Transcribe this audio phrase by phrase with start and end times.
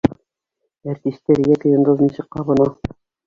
[0.93, 2.67] ӘРТИСТӘР ЙӘКИ ЙОНДОҘ НИСЕК ҠАБЫНА